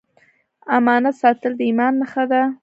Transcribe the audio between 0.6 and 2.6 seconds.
امانت ساتل د ایمان نښه ده